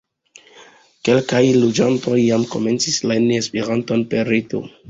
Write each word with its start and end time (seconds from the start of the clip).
Kelkaj 1.09 1.43
loĝantoj 1.65 2.17
jam 2.23 2.49
komencis 2.57 2.99
lerni 3.11 3.41
Esperanton 3.45 4.07
per 4.17 4.35
reto. 4.35 4.69